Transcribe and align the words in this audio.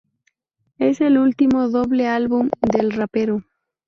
Es 0.79 0.99
el 0.99 1.19
último 1.19 1.67
doble 1.69 2.07
álbum 2.07 2.49
del 2.73 2.91
rapero. 2.91 3.43